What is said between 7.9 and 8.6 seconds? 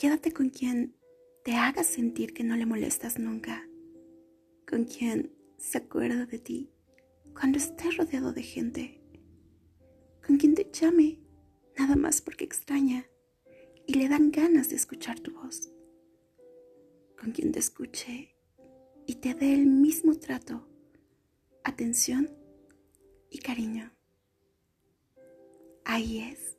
rodeado de